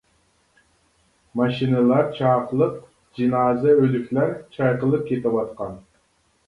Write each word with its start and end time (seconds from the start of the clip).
ماشىنىلار 1.41 2.09
چاقلىق 2.21 2.81
جىنازا 3.21 3.77
ئۆلۈكلەر 3.83 4.35
چايقىلىپ 4.59 5.07
كېتىۋاتقان. 5.13 5.81